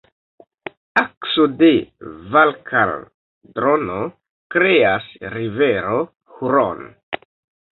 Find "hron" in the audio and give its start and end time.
6.39-6.83